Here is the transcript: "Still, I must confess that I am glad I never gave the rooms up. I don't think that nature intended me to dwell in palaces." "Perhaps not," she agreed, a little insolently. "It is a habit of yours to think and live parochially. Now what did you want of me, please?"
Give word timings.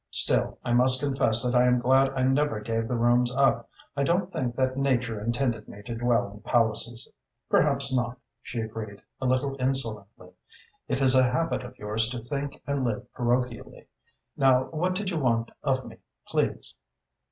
"Still, 0.09 0.57
I 0.65 0.73
must 0.73 0.99
confess 0.99 1.43
that 1.43 1.53
I 1.53 1.65
am 1.67 1.77
glad 1.79 2.09
I 2.15 2.23
never 2.23 2.59
gave 2.59 2.87
the 2.87 2.97
rooms 2.97 3.31
up. 3.35 3.69
I 3.95 4.01
don't 4.01 4.31
think 4.33 4.55
that 4.55 4.75
nature 4.75 5.21
intended 5.21 5.67
me 5.67 5.83
to 5.83 5.93
dwell 5.93 6.31
in 6.31 6.39
palaces." 6.39 7.07
"Perhaps 7.51 7.93
not," 7.93 8.17
she 8.41 8.61
agreed, 8.61 9.03
a 9.19 9.27
little 9.27 9.55
insolently. 9.59 10.31
"It 10.87 11.01
is 11.01 11.13
a 11.13 11.21
habit 11.29 11.61
of 11.63 11.77
yours 11.77 12.09
to 12.09 12.19
think 12.23 12.63
and 12.65 12.83
live 12.83 13.05
parochially. 13.13 13.85
Now 14.35 14.63
what 14.71 14.95
did 14.95 15.11
you 15.11 15.19
want 15.19 15.51
of 15.61 15.85
me, 15.85 15.97
please?" 16.27 16.75